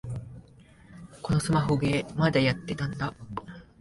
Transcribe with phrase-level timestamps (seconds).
[1.21, 3.13] このスマホゲー、まだやってたんだ